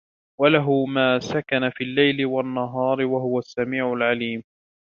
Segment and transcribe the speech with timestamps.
[0.39, 4.43] وَلَهُ مَا سَكَنَ فِي اللَّيْلِ وَالنَّهَارِ وَهُوَ السَّمِيعُ الْعَلِيمُ